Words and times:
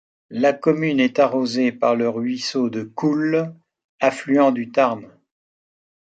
La 0.31 0.51
commune 0.53 0.99
est 0.99 1.19
arrosée 1.19 1.71
par 1.71 1.93
le 1.95 2.09
ruisseau 2.09 2.71
de 2.71 2.81
Coules 2.81 3.53
affluent 3.99 4.51
du 4.51 4.71
Tarn. 4.71 5.05